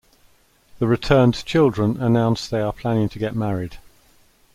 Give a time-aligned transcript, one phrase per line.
[0.79, 3.77] The returned children announce that they are planning to get married.